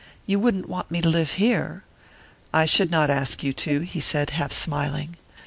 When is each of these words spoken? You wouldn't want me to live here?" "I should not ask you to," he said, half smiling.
You 0.25 0.39
wouldn't 0.39 0.67
want 0.67 0.89
me 0.89 0.99
to 0.99 1.07
live 1.09 1.33
here?" 1.33 1.83
"I 2.51 2.65
should 2.65 2.89
not 2.89 3.11
ask 3.11 3.43
you 3.43 3.53
to," 3.53 3.81
he 3.81 3.99
said, 3.99 4.31
half 4.31 4.51
smiling. 4.51 5.15